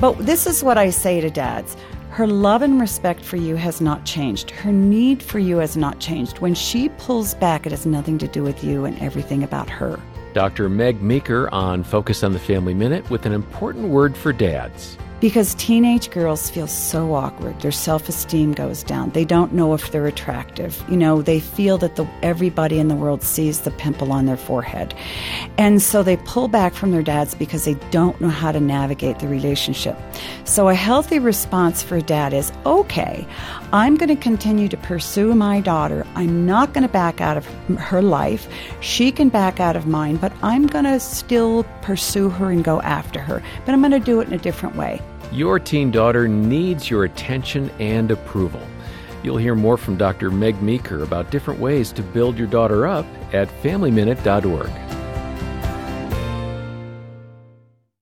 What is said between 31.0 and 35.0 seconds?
response for a dad is okay, I'm going to continue to